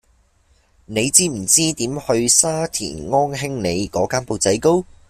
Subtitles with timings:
[0.87, 4.83] 你知唔知點去沙田安興里嗰間缽仔糕